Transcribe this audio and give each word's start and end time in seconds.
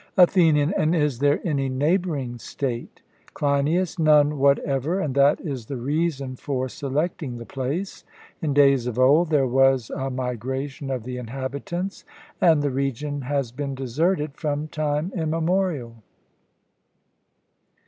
ATHENIAN: 0.17 0.73
And 0.75 0.95
is 0.95 1.19
there 1.19 1.39
any 1.45 1.69
neighbouring 1.69 2.39
State? 2.39 3.03
CLEINIAS: 3.35 3.99
None 3.99 4.39
whatever, 4.39 4.99
and 4.99 5.13
that 5.13 5.39
is 5.39 5.67
the 5.67 5.77
reason 5.77 6.35
for 6.35 6.67
selecting 6.67 7.37
the 7.37 7.45
place; 7.45 8.03
in 8.41 8.51
days 8.51 8.87
of 8.87 8.97
old, 8.97 9.29
there 9.29 9.45
was 9.45 9.91
a 9.91 10.09
migration 10.09 10.89
of 10.89 11.03
the 11.03 11.17
inhabitants, 11.17 12.03
and 12.41 12.63
the 12.63 12.71
region 12.71 13.21
has 13.21 13.51
been 13.51 13.75
deserted 13.75 14.35
from 14.37 14.69
time 14.69 15.11
immemorial. 15.15 15.93